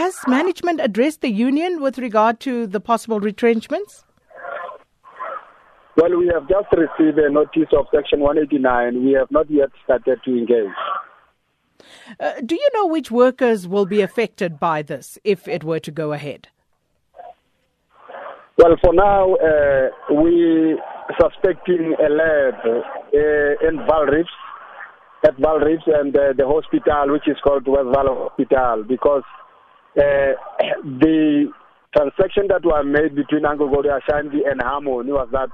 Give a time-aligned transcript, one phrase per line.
[0.00, 4.04] has management addressed the union with regard to the possible retrenchments?
[5.96, 9.04] Well, we have just received a notice of Section 189.
[9.04, 10.78] We have not yet started to engage.
[12.18, 15.90] Uh, do you know which workers will be affected by this if it were to
[15.90, 16.48] go ahead?
[18.56, 19.88] Well, for now, uh,
[20.22, 20.80] we
[21.20, 24.24] suspecting a lab uh, in Vaal
[25.26, 25.62] at Vaal
[26.00, 29.24] and uh, the hospital, which is called West Vaal Hospital, because
[29.98, 30.32] uh,
[31.00, 31.50] the
[31.96, 35.48] transaction that was made between AngloGold Ashanti and Harmony was that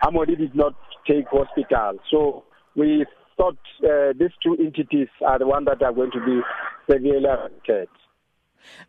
[0.00, 0.74] Harmony did not
[1.06, 1.98] take hospital.
[2.10, 2.44] So
[2.76, 6.40] we thought uh, these two entities are the ones that are going to be
[6.90, 7.88] severely affected.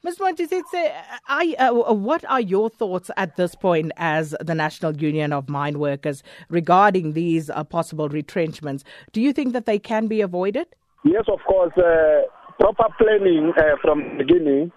[0.03, 0.19] Ms.
[0.19, 0.91] Montisitse,
[1.27, 6.21] uh, what are your thoughts at this point as the National Union of Mine Workers
[6.49, 8.83] regarding these uh, possible retrenchments?
[9.13, 10.67] Do you think that they can be avoided?
[11.03, 11.73] Yes, of course.
[11.75, 12.21] Uh,
[12.59, 14.71] proper planning uh, from the beginning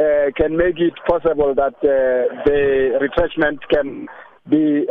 [0.00, 4.06] uh, can make it possible that uh, the retrenchment can
[4.48, 4.86] be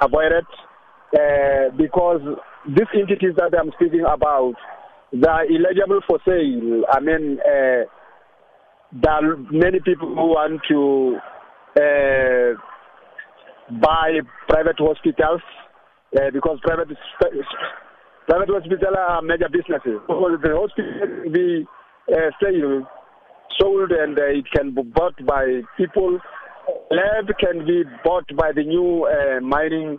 [0.00, 0.46] avoided
[1.76, 2.20] because
[2.66, 4.54] these entities that I'm speaking about,
[5.12, 6.84] they are eligible for sale.
[6.92, 7.38] I mean,
[8.92, 11.18] there are many people who want to
[11.76, 12.54] uh,
[13.80, 15.42] buy private hospitals
[16.16, 16.88] uh, because private
[18.26, 20.00] private hospitals are major businesses.
[20.08, 21.66] the hospital be
[22.12, 22.86] uh, sold,
[23.60, 26.18] sold and uh, it can be bought by people.
[26.90, 29.98] Lab can be bought by the new uh, mining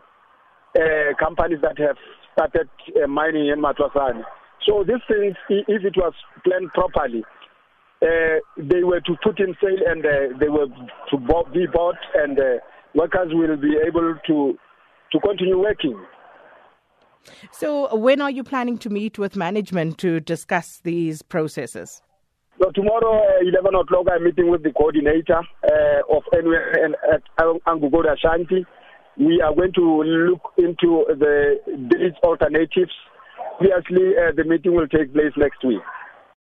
[0.76, 0.82] uh,
[1.20, 1.98] companies that have
[2.34, 2.70] started
[3.08, 4.24] mining in Matlosana.
[4.68, 7.24] So these things, if it was planned properly,
[8.02, 10.68] uh, they were to put in sale and uh, they were
[11.10, 11.18] to
[11.52, 12.44] be bought and uh,
[12.96, 14.58] workers will be able to
[15.12, 16.00] to continue working.
[17.52, 22.02] So, when are you planning to meet with management to discuss these processes?
[22.62, 28.12] So tomorrow, uh, 11 o'clock, I'm meeting with the coordinator uh, of NWN at AngloGold
[28.12, 28.66] Ashanti.
[29.18, 32.92] We are going to look into the these alternatives.
[33.60, 35.80] Obviously, uh, the meeting will take place next week.